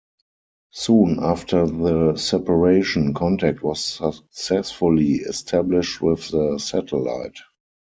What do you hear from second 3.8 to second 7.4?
successfully established with the satellite.